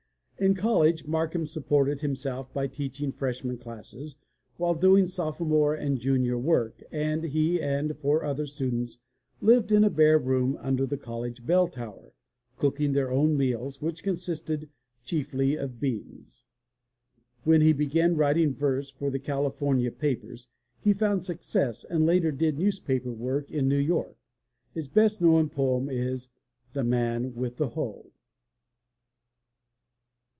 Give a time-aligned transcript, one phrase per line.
[0.41, 4.17] In college Markham supported him self by teaching freshman classes
[4.57, 8.97] while doing sophomore and junior work, and he and four other students
[9.39, 12.13] lived in a bare room under the college bell tower,
[12.57, 14.67] cooking their own meals, which consisted
[15.05, 16.43] chiefly of beans!
[17.43, 20.47] When he began writing verse for the California papers
[20.79, 24.17] he found success and later did newspaper work in New York.
[24.73, 26.29] His best known poem is
[26.73, 28.07] The Man with the Hoe.